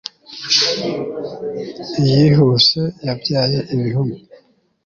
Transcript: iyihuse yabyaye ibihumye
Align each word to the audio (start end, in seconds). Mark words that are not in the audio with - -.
iyihuse 2.01 2.81
yabyaye 3.07 3.59
ibihumye 3.73 4.15